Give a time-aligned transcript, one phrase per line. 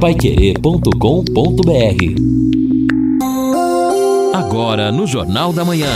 [0.00, 0.88] paiquerê.com.br
[4.32, 5.90] Agora no Jornal da Manhã.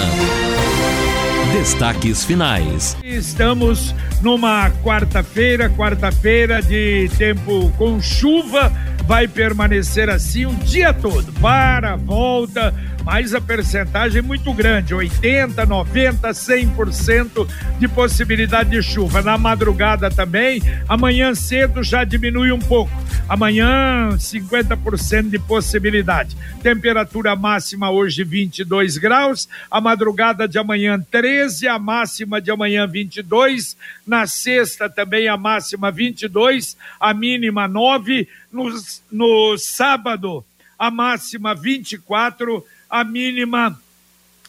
[1.53, 2.96] Destaques finais.
[3.04, 8.73] Estamos numa quarta-feira, quarta-feira de tempo com chuva,
[9.07, 11.32] vai permanecer assim o dia todo.
[11.34, 12.75] Para, volta,
[13.05, 17.48] mas a percentagem é muito grande, 80, 90, 100%
[17.79, 19.23] de possibilidade de chuva.
[19.23, 22.93] Na madrugada também, amanhã cedo já diminui um pouco.
[23.29, 26.36] Amanhã 50% de possibilidade.
[26.62, 33.77] Temperatura máxima hoje 22 graus, a madrugada de amanhã 13, a máxima de amanhã 22,
[34.06, 38.69] na sexta também a máxima 22, a mínima 9, no,
[39.11, 40.45] no sábado
[40.78, 43.78] a máxima 24, a mínima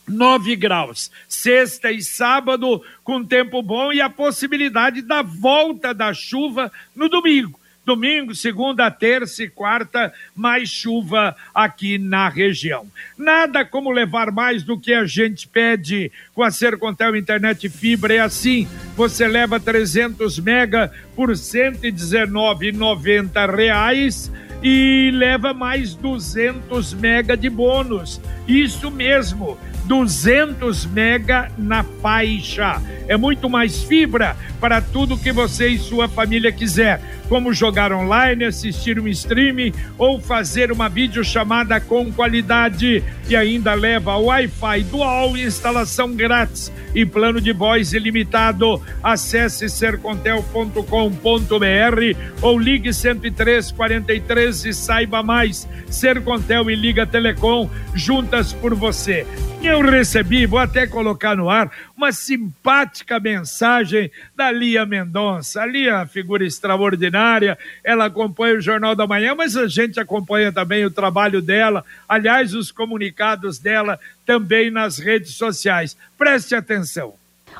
[0.08, 1.12] 9 graus.
[1.28, 7.60] Sexta e sábado com tempo bom e a possibilidade da volta da chuva no domingo.
[7.86, 12.88] Domingo, segunda, terça e quarta, mais chuva aqui na região.
[13.18, 18.14] Nada como levar mais do que a gente pede com a Sercontel Internet Fibra.
[18.14, 24.32] É assim, você leva 300 mega por 119,90 reais
[24.64, 28.22] e leva mais 200 mega de bônus.
[28.48, 32.82] Isso mesmo, 200 mega na faixa.
[33.08, 38.46] É muito mais fibra para tudo que você e sua família quiser, como jogar online,
[38.46, 46.14] assistir um streaming ou fazer uma videochamada com qualidade e ainda leva Wi-Fi dual, instalação
[46.14, 48.82] grátis e plano de voz ilimitado.
[49.02, 50.84] Acesse sercontel.com.br
[52.42, 55.68] ou ligue 103 43 e saiba mais.
[55.90, 59.26] Sercontel e Liga Telecom juntas por você.
[59.74, 65.64] Eu recebi, vou até colocar no ar, uma simpática mensagem da Lia Mendonça.
[65.64, 70.86] A Lia, figura extraordinária, ela acompanha o Jornal da Manhã, mas a gente acompanha também
[70.86, 75.98] o trabalho dela, aliás, os comunicados dela também nas redes sociais.
[76.20, 77.16] Preste atenção.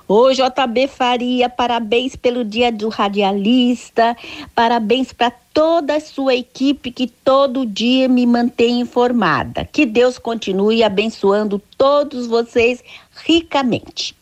[0.08, 4.16] Ô JB Faria, parabéns pelo dia do radialista,
[4.54, 9.66] parabéns para toda a sua equipe que todo dia me mantém informada.
[9.66, 12.84] Que Deus continue abençoando todos vocês
[13.26, 14.16] ricamente.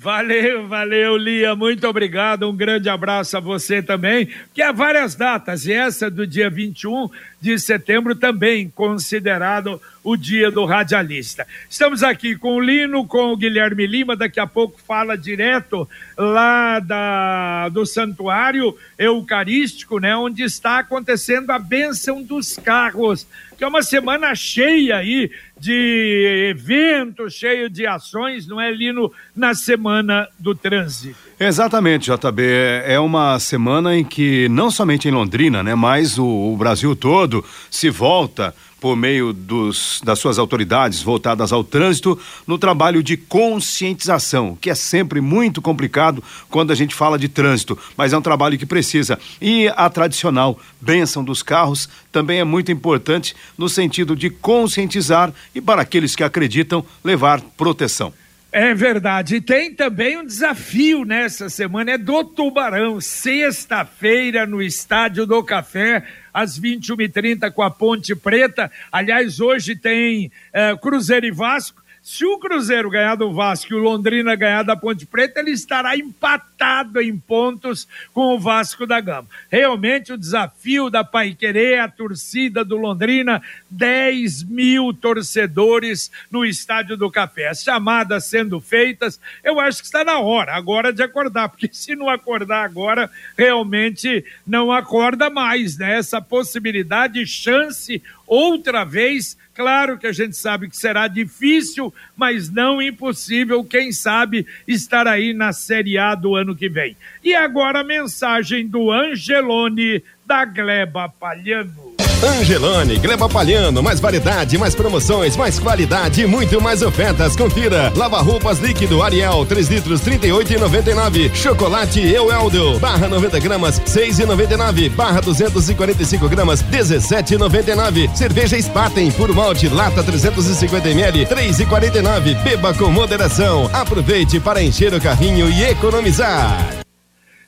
[0.00, 2.48] Valeu, valeu, Lia, muito obrigado.
[2.48, 7.08] Um grande abraço a você também, que há várias datas, e essa do dia 21
[7.40, 11.46] de setembro também considerado o dia do radialista.
[11.68, 16.80] Estamos aqui com o Lino, com o Guilherme Lima, daqui a pouco fala direto lá
[16.80, 23.26] da, do santuário eucarístico, né, onde está acontecendo a bênção dos carros,
[23.56, 29.54] que é uma semana cheia aí de eventos, cheio de ações, não é, Lino, na
[29.54, 31.18] semana do trânsito.
[31.40, 32.42] Exatamente, JB.
[32.84, 37.44] É uma semana em que não somente em Londrina, né, mas o, o Brasil todo
[37.70, 44.56] se volta por meio dos, das suas autoridades voltadas ao trânsito no trabalho de conscientização,
[44.60, 48.58] que é sempre muito complicado quando a gente fala de trânsito, mas é um trabalho
[48.58, 49.18] que precisa.
[49.40, 55.60] E a tradicional bênção dos carros também é muito importante no sentido de conscientizar e,
[55.60, 58.12] para aqueles que acreditam, levar proteção.
[58.50, 59.36] É verdade.
[59.36, 62.98] E tem também um desafio nessa semana, é do Tubarão.
[62.98, 68.70] Sexta-feira no Estádio do Café, às 21h30 com a Ponte Preta.
[68.90, 71.82] Aliás, hoje tem é, Cruzeiro e Vasco.
[72.10, 75.94] Se o Cruzeiro ganhar do Vasco e o Londrina ganhar da Ponte Preta, ele estará
[75.94, 79.28] empatado em pontos com o Vasco da Gama.
[79.50, 87.10] Realmente o desafio da Paiquerê, a torcida do Londrina, 10 mil torcedores no Estádio do
[87.10, 87.48] Café.
[87.48, 91.94] As chamadas sendo feitas, eu acho que está na hora agora de acordar, porque se
[91.94, 95.98] não acordar agora, realmente não acorda mais, né?
[95.98, 102.80] Essa possibilidade, chance, outra vez Claro que a gente sabe que será difícil, mas não
[102.80, 106.96] impossível, quem sabe, estar aí na Série A do ano que vem.
[107.24, 111.97] E agora a mensagem do Angelone da Gleba Palhano.
[112.22, 117.36] Angelone, Gleba Palhano, mais variedade, mais promoções, mais qualidade e muito mais ofertas.
[117.36, 117.92] Confira.
[117.94, 121.32] Lava roupas líquido Ariel, 3 litros, 38,99.
[121.32, 124.90] Chocolate Eueldo, barra 90 gramas, 6,99.
[124.90, 128.12] Barra 245 gramas, 17,99.
[128.16, 132.42] Cerveja Spaten, por malte, lata 350 ml, 3,49.
[132.42, 133.70] Beba com moderação.
[133.72, 136.87] Aproveite para encher o carrinho e economizar.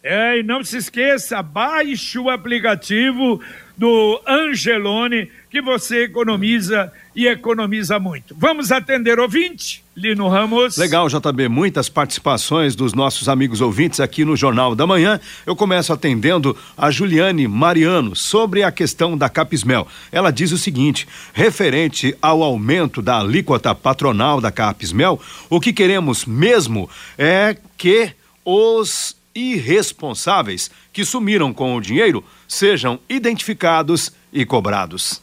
[0.03, 3.39] É, e não se esqueça, baixe o aplicativo
[3.77, 8.35] do Angelone, que você economiza e economiza muito.
[8.39, 10.79] Vamos atender ouvinte, Lino Ramos.
[10.79, 15.21] Legal, JB, muitas participações dos nossos amigos ouvintes aqui no Jornal da Manhã.
[15.45, 19.87] Eu começo atendendo a Juliane Mariano sobre a questão da Capismel.
[20.11, 25.21] Ela diz o seguinte: referente ao aumento da alíquota patronal da Capismel,
[25.51, 26.89] o que queremos mesmo
[27.19, 28.13] é que
[28.45, 35.23] os irresponsáveis que sumiram com o dinheiro sejam identificados e cobrados.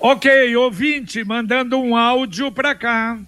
[0.00, 3.18] Ok, ouvinte, mandando um áudio para cá.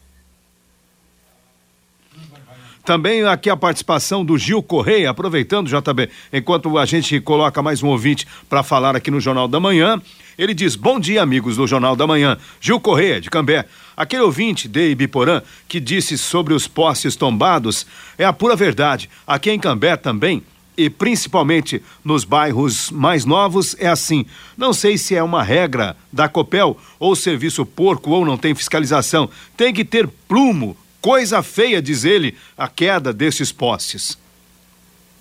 [2.85, 7.88] Também aqui a participação do Gil Correia, aproveitando, JB, enquanto a gente coloca mais um
[7.88, 10.00] ouvinte para falar aqui no Jornal da Manhã.
[10.40, 12.38] Ele diz: Bom dia, amigos do Jornal da Manhã.
[12.62, 13.66] Gil Correia, de Cambé.
[13.94, 19.10] Aquele ouvinte de Ibiporã que disse sobre os postes tombados é a pura verdade.
[19.26, 20.42] Aqui em Cambé também
[20.78, 24.25] e principalmente nos bairros mais novos é assim.
[24.56, 29.28] Não sei se é uma regra da Copel ou serviço porco ou não tem fiscalização.
[29.58, 30.75] Tem que ter plumo.
[31.02, 34.16] Coisa feia, diz ele, a queda desses postes.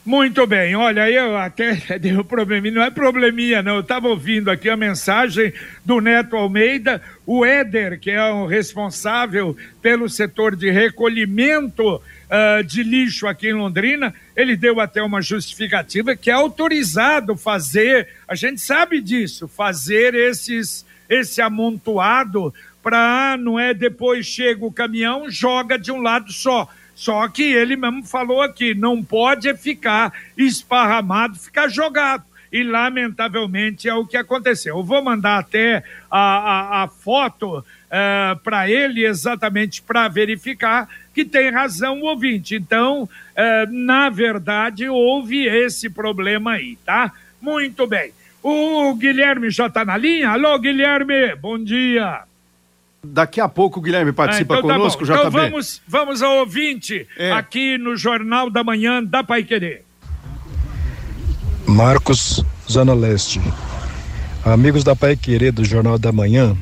[0.10, 4.68] Muito bem, olha, eu até deu probleminha, não é probleminha não, eu estava ouvindo aqui
[4.68, 5.54] a mensagem
[5.86, 12.82] do Neto Almeida, o Éder, que é o responsável pelo setor de recolhimento uh, de
[12.82, 18.60] lixo aqui em Londrina, ele deu até uma justificativa que é autorizado fazer, a gente
[18.62, 22.52] sabe disso, fazer esses, esse amontoado
[22.82, 26.68] para, não é, depois chega o caminhão, joga de um lado só,
[27.00, 32.26] só que ele mesmo falou aqui, não pode ficar esparramado, ficar jogado.
[32.52, 34.76] E lamentavelmente é o que aconteceu.
[34.76, 35.82] Eu vou mandar até
[36.12, 42.06] a, a, a foto uh, eh, para ele, exatamente para verificar que tem razão o
[42.06, 42.56] ouvinte.
[42.56, 47.14] Então, uh, na verdade, houve esse problema aí, tá?
[47.40, 48.12] Muito bem.
[48.44, 50.32] O Guilherme já está na linha?
[50.32, 52.29] Alô, Guilherme, bom dia.
[53.04, 56.40] Daqui a pouco o Guilherme participa ah, então tá conosco, tá Então vamos, vamos ao
[56.40, 57.32] ouvinte é.
[57.32, 59.86] aqui no Jornal da Manhã da Pai Querer.
[61.66, 63.42] Marcos Zona Leste.
[64.44, 66.58] Amigos da Pai Querer do Jornal da Manhã,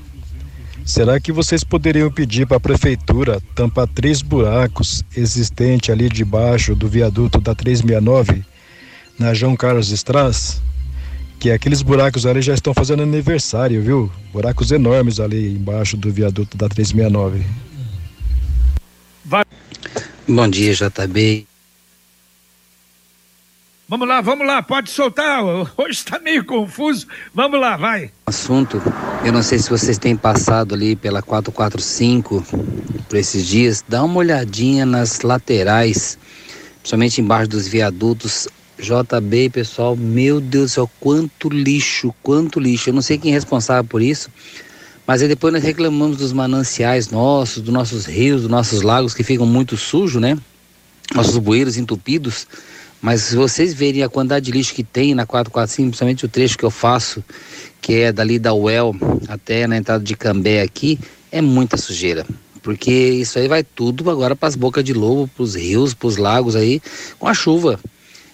[0.85, 6.87] será que vocês poderiam pedir para a prefeitura tampar três buracos existentes ali debaixo do
[6.87, 8.43] viaduto da 369
[9.17, 10.61] na João Carlos Estras?
[11.39, 14.11] Que aqueles buracos ali já estão fazendo aniversário, viu?
[14.33, 17.43] Buracos enormes ali embaixo do viaduto da 369.
[19.23, 19.43] Vai.
[20.27, 21.45] Bom dia, JB.
[23.89, 25.41] Vamos lá, vamos lá, pode soltar.
[25.77, 27.07] Hoje está meio confuso.
[27.33, 28.11] Vamos lá, vai.
[28.25, 28.81] Assunto,
[29.23, 32.45] eu não sei se vocês têm passado ali pela 445
[33.07, 33.85] por esses dias.
[33.87, 36.17] Dá uma olhadinha nas laterais,
[36.81, 42.89] principalmente embaixo dos viadutos JB, pessoal, meu Deus do céu, quanto lixo, quanto lixo.
[42.89, 44.29] Eu não sei quem é responsável por isso,
[45.05, 49.23] mas aí depois nós reclamamos dos mananciais nossos, dos nossos rios, dos nossos lagos que
[49.23, 50.37] ficam muito sujos, né?
[51.15, 52.45] Nossos bueiros entupidos.
[53.01, 56.57] Mas se vocês verem a quantidade de lixo que tem na 445, principalmente o trecho
[56.57, 57.23] que eu faço,
[57.81, 58.95] que é dali da UEL
[59.27, 60.99] até na entrada de Cambé aqui,
[61.31, 62.25] é muita sujeira.
[62.61, 66.07] Porque isso aí vai tudo agora para as bocas de lobo, para os rios, para
[66.07, 66.81] os lagos aí,
[67.17, 67.79] com a chuva.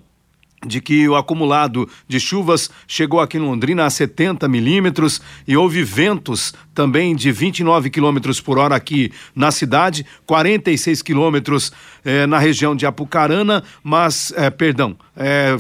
[0.67, 5.83] de que o acumulado de chuvas chegou aqui em Londrina a 70 milímetros e houve
[5.83, 11.73] ventos também de 29 quilômetros por hora aqui na cidade, 46 quilômetros
[12.05, 15.59] eh, na região de Apucarana, mas, eh, perdão, eh,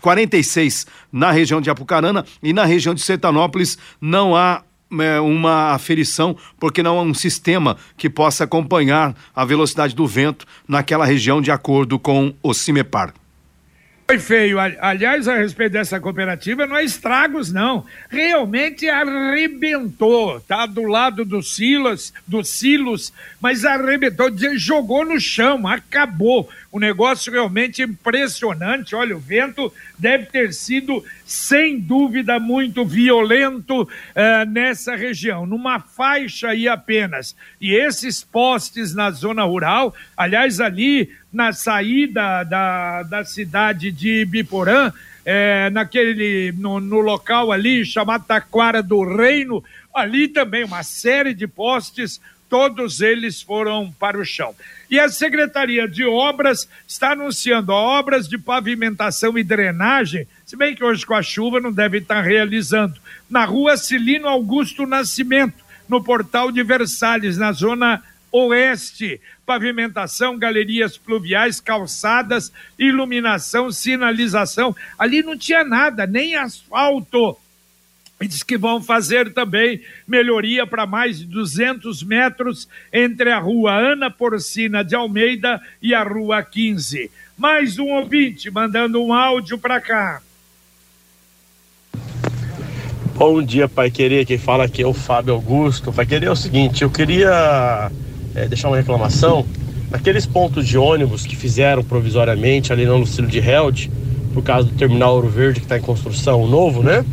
[0.00, 4.62] 46 na região de Apucarana e na região de Sertanópolis não há
[4.98, 10.46] é, uma aferição, porque não há um sistema que possa acompanhar a velocidade do vento
[10.66, 13.14] naquela região de acordo com o CIMEPAR.
[14.10, 14.58] Foi feio.
[14.58, 17.86] Aliás, a respeito dessa cooperativa, não é estragos, não.
[18.08, 20.40] Realmente arrebentou.
[20.40, 26.50] Tá do lado dos silos, dos silos, mas arrebentou, jogou no chão, acabou.
[26.72, 28.94] O negócio realmente impressionante.
[28.94, 36.50] Olha, o vento deve ter sido, sem dúvida, muito violento uh, nessa região, numa faixa
[36.50, 37.34] aí apenas.
[37.60, 44.92] E esses postes na zona rural, aliás, ali na saída da, da cidade de Biporã,
[45.24, 49.62] é, naquele no, no, local ali chamado Taquara do Reino,
[49.94, 54.54] ali também uma série de postes todos eles foram para o chão.
[54.90, 60.82] E a Secretaria de Obras está anunciando obras de pavimentação e drenagem, se bem que
[60.82, 66.50] hoje com a chuva não deve estar realizando, na rua Cilino Augusto Nascimento, no portal
[66.50, 68.02] de Versalhes, na zona
[68.32, 69.20] oeste.
[69.46, 74.74] Pavimentação, galerias pluviais, calçadas, iluminação, sinalização.
[74.98, 77.36] Ali não tinha nada, nem asfalto
[78.20, 83.72] e diz que vão fazer também melhoria para mais de 200 metros entre a rua
[83.72, 87.10] Ana Porcina de Almeida e a rua 15.
[87.38, 90.20] Mais um ouvinte mandando um áudio para cá.
[93.14, 94.26] Bom dia, Pai Querer.
[94.26, 95.90] Quem fala aqui é o Fábio Augusto.
[95.90, 97.90] Pai Querer é o seguinte: eu queria
[98.34, 99.46] é, deixar uma reclamação.
[99.90, 103.90] Naqueles pontos de ônibus que fizeram provisoriamente ali no Lucílio de Held,
[104.32, 107.04] por causa do terminal Ouro Verde que está em construção novo, né?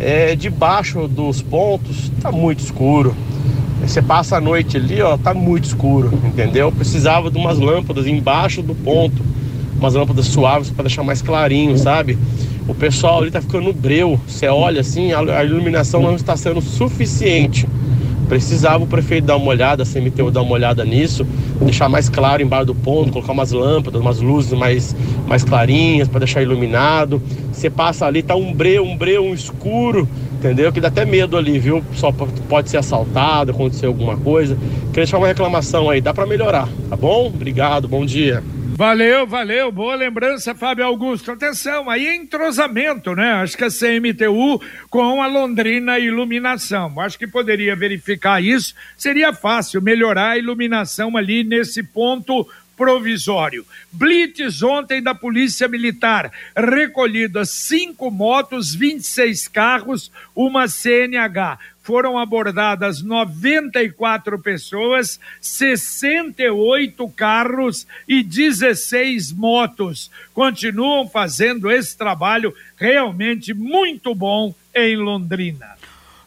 [0.00, 3.14] É, debaixo dos pontos tá muito escuro.
[3.82, 6.72] Você passa a noite ali, ó, tá muito escuro, entendeu?
[6.72, 9.22] Precisava de umas lâmpadas embaixo do ponto,
[9.78, 12.18] umas lâmpadas suaves para deixar mais clarinho, sabe?
[12.68, 14.20] O pessoal ali tá ficando breu.
[14.26, 17.66] Você olha assim, a iluminação não está sendo suficiente.
[18.30, 21.26] Precisava o prefeito dar uma olhada, a CMTU dar uma olhada nisso,
[21.60, 24.94] deixar mais claro embaixo do ponto, colocar umas lâmpadas, umas luzes mais,
[25.26, 27.20] mais clarinhas para deixar iluminado.
[27.52, 30.70] Você passa ali, tá um breu, um breu, um escuro, entendeu?
[30.70, 31.82] Que dá até medo ali, viu?
[31.94, 32.12] Só
[32.48, 34.54] pode ser assaltado, acontecer alguma coisa.
[34.54, 37.26] Queria deixar uma reclamação aí, dá para melhorar, tá bom?
[37.26, 38.44] Obrigado, bom dia.
[38.80, 41.30] Valeu, valeu, boa lembrança, Fábio Augusto.
[41.30, 43.32] Atenção, aí é entrosamento, né?
[43.32, 44.58] Acho que a CMTU
[44.88, 46.98] com a Londrina Iluminação.
[46.98, 48.74] Acho que poderia verificar isso.
[48.96, 53.66] Seria fácil melhorar a iluminação ali nesse ponto provisório.
[53.92, 61.58] Blitz ontem da Polícia Militar, recolhidas cinco motos, 26 carros, uma CNH
[61.90, 70.08] foram abordadas 94 pessoas, 68 carros e 16 motos.
[70.32, 75.66] Continuam fazendo esse trabalho realmente muito bom em Londrina.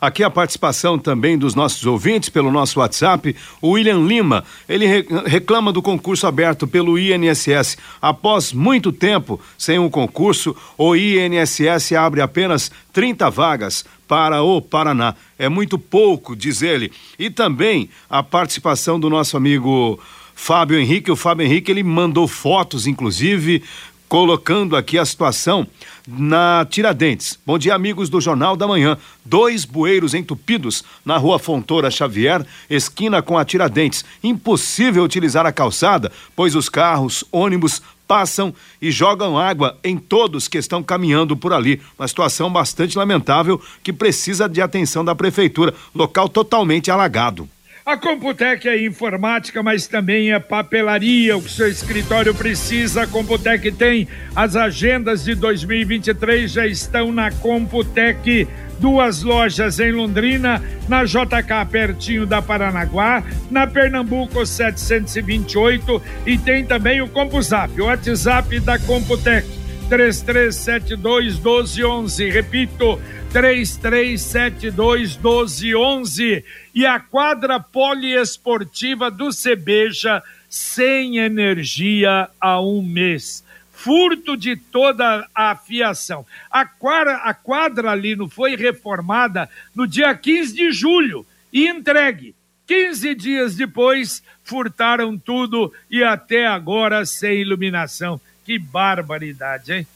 [0.03, 3.33] Aqui a participação também dos nossos ouvintes pelo nosso WhatsApp.
[3.61, 4.85] O William Lima, ele
[5.25, 7.77] reclama do concurso aberto pelo INSS.
[8.01, 15.15] Após muito tempo sem um concurso, o INSS abre apenas 30 vagas para o Paraná.
[15.39, 16.91] É muito pouco, diz ele.
[17.17, 19.97] E também a participação do nosso amigo
[20.35, 21.11] Fábio Henrique.
[21.11, 23.63] O Fábio Henrique ele mandou fotos, inclusive,
[24.13, 25.65] colocando aqui a situação
[26.07, 27.39] na Tiradentes.
[27.43, 28.95] Bom dia, amigos do Jornal da Manhã.
[29.25, 34.05] Dois bueiros entupidos na rua Fontoura Xavier, esquina com a Tiradentes.
[34.23, 40.59] Impossível utilizar a calçada, pois os carros, ônibus passam e jogam água em todos que
[40.59, 41.81] estão caminhando por ali.
[41.97, 45.73] Uma situação bastante lamentável que precisa de atenção da prefeitura.
[45.95, 47.49] Local totalmente alagado.
[47.85, 51.35] A Computec é informática, mas também é papelaria.
[51.35, 54.07] O que seu escritório precisa, a Computec tem.
[54.33, 58.47] As agendas de 2023 já estão na Computec.
[58.79, 63.21] Duas lojas em Londrina, na JK pertinho da Paranaguá,
[63.51, 72.29] na Pernambuco 728 e tem também o CompuZap, o WhatsApp da Computec 3372 1211.
[72.29, 72.99] Repito,
[73.31, 83.43] 3372 1211 e a quadra poliesportiva do Cebeja sem energia há um mês.
[83.71, 86.25] Furto de toda a fiação.
[86.49, 92.35] A quadra, a quadra ali não foi reformada no dia 15 de julho e entregue.
[92.67, 98.21] 15 dias depois, furtaram tudo e até agora sem iluminação.
[98.45, 99.87] Que barbaridade, hein?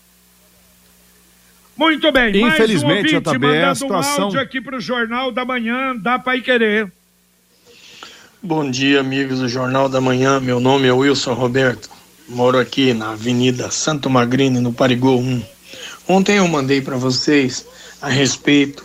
[1.75, 4.19] Muito bem, Infelizmente, mais um ouvinte é a mandando situação...
[4.19, 6.91] um áudio aqui para o Jornal da Manhã, dá para querer.
[8.41, 10.39] Bom dia, amigos do Jornal da Manhã.
[10.39, 11.89] Meu nome é Wilson Roberto.
[12.27, 15.43] Moro aqui na Avenida Santo Magrini, no Parigô 1.
[16.07, 17.67] Ontem eu mandei para vocês
[18.01, 18.83] a respeito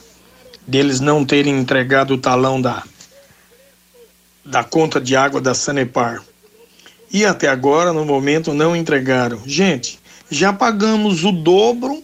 [0.67, 2.83] deles não terem entregado o talão da,
[4.45, 6.23] da conta de água da Sanepar.
[7.13, 9.41] E até agora, no momento, não entregaram.
[9.45, 10.01] Gente,
[10.31, 12.03] já pagamos o dobro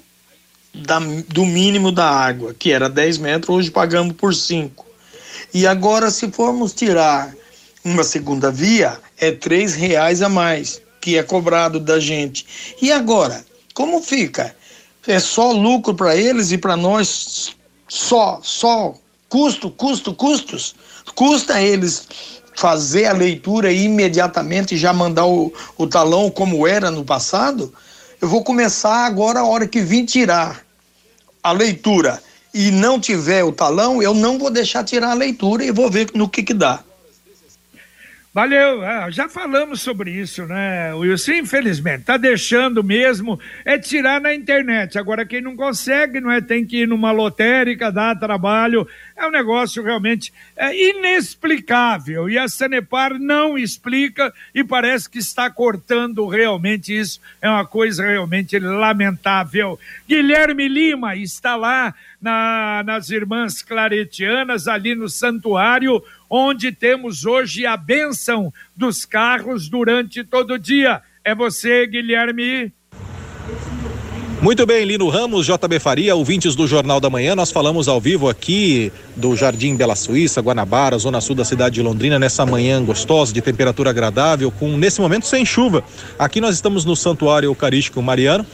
[0.74, 0.98] da,
[1.28, 4.86] do mínimo da água, que era 10 metros, hoje pagamos por 5.
[5.54, 7.34] E agora, se formos tirar
[7.82, 12.46] uma segunda via, é três reais a mais que é cobrado da gente.
[12.82, 14.54] E agora, como fica?
[15.06, 17.56] É só lucro para eles e para nós
[17.88, 18.94] só, só
[19.28, 20.74] custo, custo, custos.
[21.14, 22.06] Custa eles
[22.58, 27.72] fazer a leitura e imediatamente já mandar o, o talão como era no passado.
[28.20, 30.66] Eu vou começar agora a hora que vim tirar
[31.40, 32.20] a leitura
[32.52, 36.10] e não tiver o talão, eu não vou deixar tirar a leitura e vou ver
[36.14, 36.82] no que que dá.
[38.32, 41.32] Valeu, ah, já falamos sobre isso, né, Wilson?
[41.32, 44.98] Infelizmente, tá deixando mesmo é tirar na internet.
[44.98, 46.38] Agora, quem não consegue, não é?
[46.40, 48.86] Tem que ir numa lotérica, dar trabalho.
[49.16, 52.28] É um negócio realmente é, inexplicável.
[52.28, 57.20] E a Sanepar não explica e parece que está cortando realmente isso.
[57.40, 59.80] É uma coisa realmente lamentável.
[60.06, 67.76] Guilherme Lima está lá na, nas Irmãs Claretianas, ali no santuário onde temos hoje a
[67.76, 71.02] bênção dos carros durante todo o dia.
[71.24, 72.72] É você, Guilherme.
[74.40, 78.28] Muito bem, Lino Ramos, JB Faria, ouvintes do Jornal da Manhã, nós falamos ao vivo
[78.28, 83.32] aqui do Jardim Bela Suíça, Guanabara, zona sul da cidade de Londrina, nessa manhã gostosa,
[83.32, 85.82] de temperatura agradável, com nesse momento sem chuva.
[86.16, 88.46] Aqui nós estamos no Santuário Eucarístico Mariano,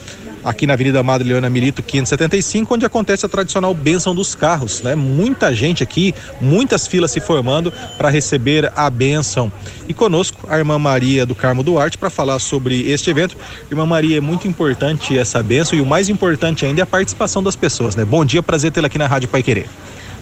[0.45, 4.95] aqui na Avenida Madre Leona Milito 575, onde acontece a tradicional bênção dos carros, né?
[4.95, 9.51] Muita gente aqui, muitas filas se formando para receber a bênção.
[9.89, 13.37] E conosco a irmã Maria do Carmo Duarte para falar sobre este evento.
[13.71, 17.43] Irmã Maria, é muito importante essa bênção e o mais importante ainda é a participação
[17.43, 18.05] das pessoas, né?
[18.05, 19.69] Bom dia, prazer tê-la aqui na Rádio Pai Querer.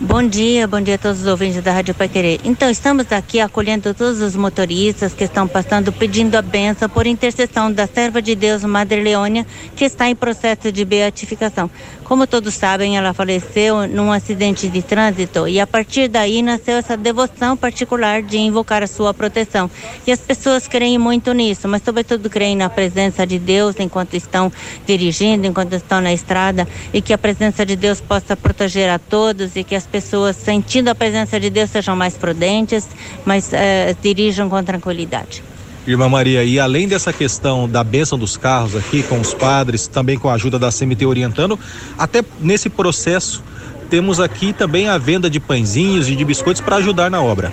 [0.00, 2.40] Bom dia, bom dia a todos os ouvintes da Rádio Pai Querer.
[2.44, 7.70] Então, estamos aqui acolhendo todos os motoristas que estão passando, pedindo a benção por intercessão
[7.70, 11.70] da serva de Deus, Madre Leônia, que está em processo de beatificação.
[12.05, 16.96] Como todos sabem, ela faleceu num acidente de trânsito e a partir daí nasceu essa
[16.96, 19.70] devoção particular de invocar a sua proteção.
[20.07, 24.52] E as pessoas creem muito nisso, mas sobretudo creem na presença de Deus enquanto estão
[24.87, 29.57] dirigindo, enquanto estão na estrada e que a presença de Deus possa proteger a todos
[29.57, 32.86] e que as pessoas, sentindo a presença de Deus, sejam mais prudentes,
[33.24, 35.42] mas eh, dirijam com tranquilidade.
[35.86, 40.16] Irmã Maria, e além dessa questão da bênção dos carros aqui, com os padres, também
[40.16, 41.58] com a ajuda da CMT orientando,
[41.98, 43.42] até nesse processo
[43.92, 47.52] temos aqui também a venda de pãezinhos e de biscoitos para ajudar na obra.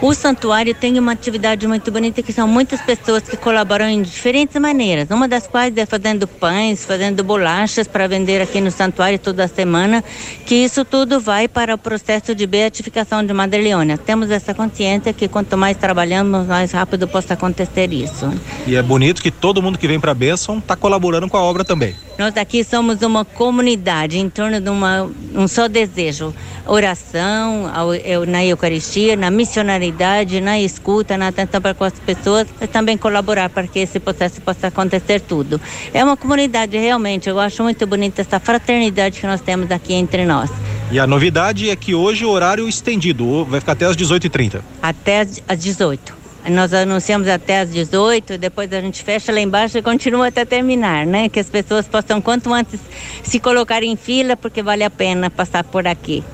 [0.00, 4.54] O santuário tem uma atividade muito bonita que são muitas pessoas que colaboram em diferentes
[4.58, 5.10] maneiras.
[5.10, 10.02] Uma das quais é fazendo pães, fazendo bolachas para vender aqui no santuário toda semana,
[10.46, 13.98] que isso tudo vai para o processo de beatificação de Madre Leônia.
[13.98, 18.32] Temos essa consciência que quanto mais trabalhamos, mais rápido possa acontecer isso.
[18.64, 21.42] E é bonito que todo mundo que vem para a bênção está colaborando com a
[21.42, 21.96] obra também.
[22.20, 26.34] Nós aqui somos uma comunidade em torno de uma, um só desejo:
[26.66, 32.46] oração ao, eu, na Eucaristia, na missionaridade, na escuta, na atenção para com as pessoas
[32.60, 35.60] e também colaborar para que esse processo possa acontecer tudo.
[35.92, 40.24] É uma comunidade realmente, eu acho muito bonita essa fraternidade que nós temos aqui entre
[40.24, 40.50] nós.
[40.90, 44.60] E a novidade é que hoje o horário estendido vai ficar até às 18h30.
[44.82, 49.82] Até às 18 nós anunciamos até às 18, depois a gente fecha lá embaixo e
[49.82, 51.28] continua até terminar, né?
[51.28, 52.80] Que as pessoas possam quanto antes
[53.22, 56.24] se colocar em fila, porque vale a pena passar por aqui.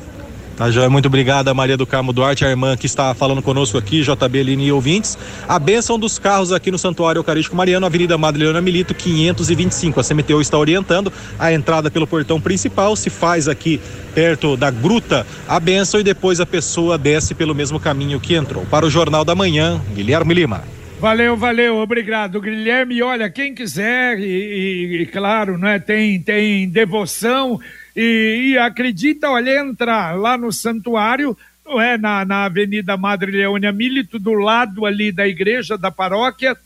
[0.57, 4.01] Tá, Joia, muito obrigada, Maria do Carmo Duarte, a irmã que está falando conosco aqui,
[4.01, 5.19] JB Line e ouvintes.
[5.47, 10.01] A bênção dos carros aqui no Santuário Eucarístico Mariano, Avenida Madalena Milito, 525.
[10.01, 13.79] A CMTU está orientando a entrada pelo portão principal, se faz aqui
[14.15, 18.65] perto da gruta a bênção e depois a pessoa desce pelo mesmo caminho que entrou.
[18.65, 20.65] Para o Jornal da Manhã, Guilherme Lima.
[20.99, 23.03] Valeu, valeu, obrigado, Guilherme.
[23.03, 27.61] Olha, quem quiser, e, e, e claro, né, tem, tem devoção
[27.97, 33.73] e, e acredita, olha, entra lá no santuário, não é, na, na Avenida Madre Leônia
[33.73, 36.57] Milito, do lado ali da igreja, da paróquia,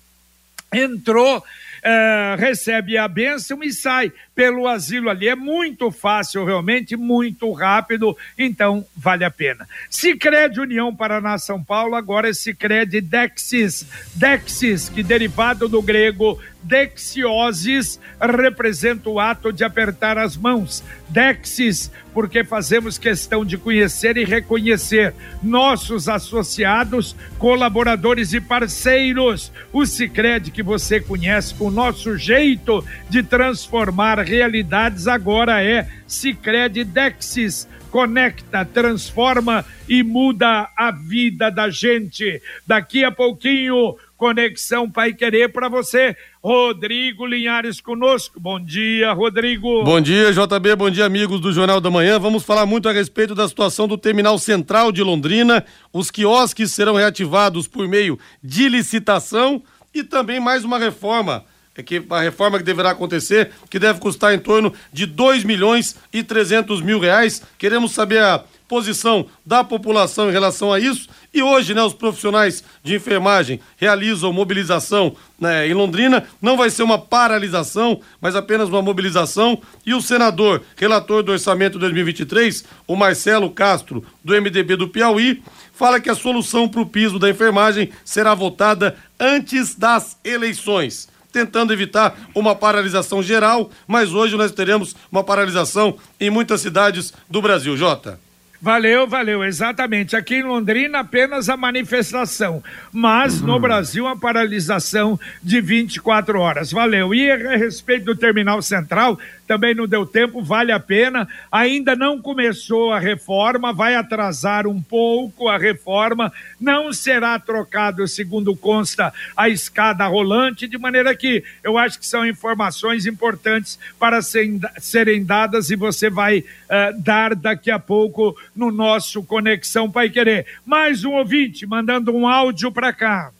[0.72, 1.42] entrou
[1.82, 5.28] é, recebe a bênção e sai pelo asilo ali.
[5.28, 9.66] É muito fácil, realmente, muito rápido, então vale a pena.
[9.88, 13.86] Sicredi União Paraná São Paulo, agora é Sicredi Dexis.
[14.14, 20.83] Dexis, que derivado do grego Dexiosis representa o ato de apertar as mãos.
[21.09, 29.51] Dexis, porque fazemos questão de conhecer e reconhecer nossos associados, colaboradores e parceiros.
[29.73, 36.85] O Sicredi que você conhece com o nosso jeito de transformar realidades agora é Sicredi
[36.85, 42.40] Dexis conecta, transforma e muda a vida da gente.
[42.66, 46.14] Daqui a pouquinho, Conexão Pai Querer para você.
[46.44, 48.38] Rodrigo Linhares conosco.
[48.38, 49.83] Bom dia, Rodrigo.
[49.83, 50.76] Bom dia, JB.
[50.76, 52.18] Bom dia, amigos do Jornal da Manhã.
[52.18, 55.64] Vamos falar muito a respeito da situação do Terminal Central de Londrina.
[55.90, 59.62] Os quiosques serão reativados por meio de licitação
[59.94, 61.46] e também mais uma reforma
[61.80, 65.96] é que a reforma que deverá acontecer, que deve custar em torno de 2 milhões
[66.12, 67.42] e 300 mil reais.
[67.59, 71.09] Queremos saber a posição da população em relação a isso.
[71.32, 76.24] E hoje, né, os profissionais de enfermagem realizam mobilização né, em Londrina.
[76.42, 79.60] Não vai ser uma paralisação, mas apenas uma mobilização.
[79.86, 85.40] E o senador, relator do orçamento 2023, o Marcelo Castro, do MDB do Piauí,
[85.72, 91.72] fala que a solução para o piso da enfermagem será votada antes das eleições tentando
[91.72, 97.76] evitar uma paralisação geral, mas hoje nós teremos uma paralisação em muitas cidades do Brasil.
[97.76, 98.18] Jota.
[98.62, 100.14] Valeu, valeu, exatamente.
[100.14, 103.46] Aqui em Londrina apenas a manifestação, mas uhum.
[103.46, 106.70] no Brasil a paralisação de 24 horas.
[106.70, 107.14] Valeu.
[107.14, 109.18] E a respeito do terminal central,
[109.50, 111.26] também não deu tempo, vale a pena.
[111.50, 118.54] Ainda não começou a reforma, vai atrasar um pouco a reforma, não será trocado, segundo
[118.54, 125.24] consta, a escada rolante, de maneira que eu acho que são informações importantes para serem
[125.24, 130.46] dadas e você vai uh, dar daqui a pouco no nosso Conexão Pai Querer.
[130.64, 133.32] Mais um ouvinte mandando um áudio para cá.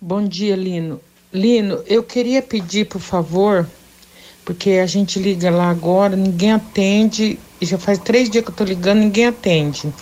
[0.00, 1.00] Bom dia, Lino.
[1.34, 3.66] Lino, eu queria pedir, por favor,
[4.44, 8.54] porque a gente liga lá agora, ninguém atende, e já faz três dias que eu
[8.54, 9.92] tô ligando, ninguém atende.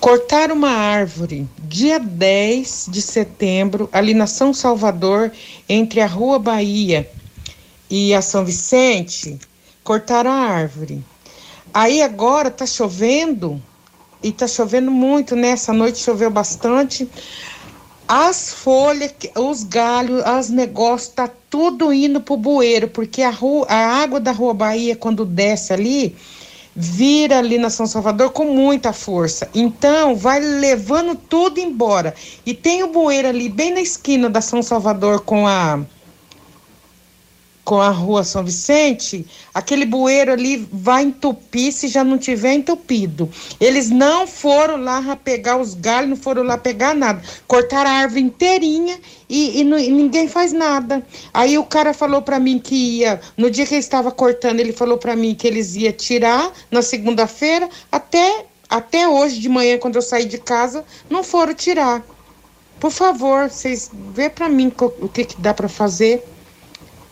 [0.00, 5.32] Cortaram uma árvore dia 10 de setembro, ali na São Salvador,
[5.68, 7.08] entre a Rua Bahia
[7.90, 9.38] e a São Vicente,
[9.82, 11.04] cortaram a árvore.
[11.72, 13.60] Aí agora tá chovendo,
[14.22, 15.50] e tá chovendo muito, né?
[15.50, 17.08] Essa noite choveu bastante
[18.08, 24.02] as folhas, os galhos, os negócios, tá tudo indo pro bueiro, porque a, rua, a
[24.02, 26.16] água da Rua Bahia, quando desce ali,
[26.74, 29.50] vira ali na São Salvador com muita força.
[29.54, 32.14] Então, vai levando tudo embora.
[32.46, 35.80] E tem o bueiro ali, bem na esquina da São Salvador com a
[37.68, 43.28] com a rua São Vicente, aquele bueiro ali vai entupir se já não tiver entupido.
[43.60, 47.20] Eles não foram lá pegar os galhos, não foram lá pegar nada.
[47.46, 51.04] Cortaram a árvore inteirinha e, e, e ninguém faz nada.
[51.34, 54.72] Aí o cara falou para mim que ia, no dia que ele estava cortando, ele
[54.72, 59.96] falou para mim que eles iam tirar na segunda-feira, até, até hoje de manhã, quando
[59.96, 62.02] eu saí de casa, não foram tirar.
[62.80, 66.24] Por favor, vocês vê para mim o que, que dá para fazer.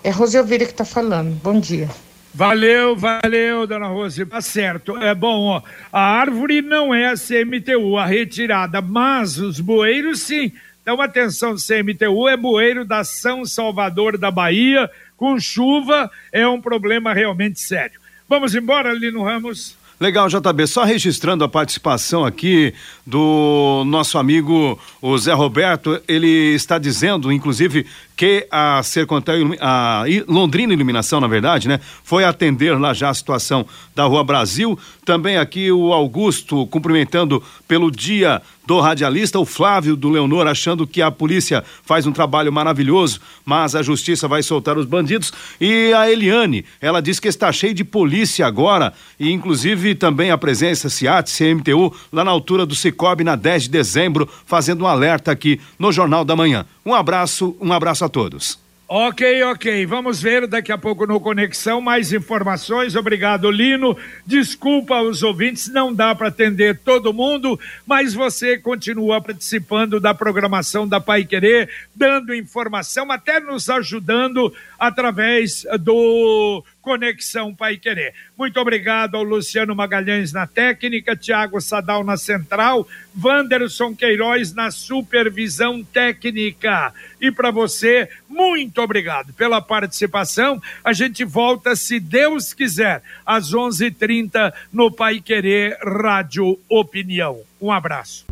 [0.07, 1.35] É Rose Elvira que está falando.
[1.43, 1.91] Bom dia.
[2.33, 4.25] Valeu, valeu, dona Rose.
[4.25, 4.97] Tá certo.
[4.99, 5.63] É bom, ó.
[5.93, 10.53] A árvore não é a CMTU, a retirada, mas os bueiros sim.
[10.81, 17.13] Então, atenção, CMTU é bueiro da São Salvador da Bahia, com chuva é um problema
[17.13, 17.99] realmente sério.
[18.29, 19.77] Vamos embora, Lino Ramos?
[19.99, 20.67] Legal, JB.
[20.67, 27.87] Só registrando a participação aqui do nosso amigo o Zé Roberto, ele está dizendo, inclusive,
[28.17, 33.67] que a Sercontel, a Londrina Iluminação, na verdade, né, foi atender lá já a situação
[33.95, 34.79] da Rua Brasil.
[35.05, 41.01] Também aqui o Augusto cumprimentando pelo dia do radialista, o Flávio do Leonor achando que
[41.01, 45.33] a polícia faz um trabalho maravilhoso, mas a justiça vai soltar os bandidos.
[45.61, 50.39] E a Eliane, ela diz que está cheio de polícia agora, e inclusive também a
[50.39, 55.31] presença CIAT, CMTU, lá na altura do Cicobi, na 10 de dezembro, fazendo um alerta
[55.31, 56.67] aqui no Jornal da Manhã.
[56.85, 58.59] Um abraço, um abraço a todos.
[58.89, 59.85] Ok, ok.
[59.85, 62.95] Vamos ver daqui a pouco no Conexão mais informações.
[62.95, 63.97] Obrigado, Lino.
[64.25, 70.87] Desculpa aos ouvintes, não dá para atender todo mundo, mas você continua participando da programação
[70.87, 78.15] da Pai Querer, dando informação, até nos ajudando através do Conexão Pai Querer.
[78.39, 82.87] Muito obrigado ao Luciano Magalhães na técnica, Tiago Sadal na central,
[83.23, 86.93] Wanderson Queiroz na supervisão técnica.
[87.21, 90.61] E para você, muito obrigado pela participação.
[90.85, 97.41] A gente volta, se Deus quiser, às 11:30 h 30 no Pai Querer Rádio Opinião.
[97.61, 98.25] Um abraço.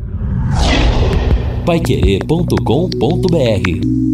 [1.64, 4.13] Paiquerê.com.br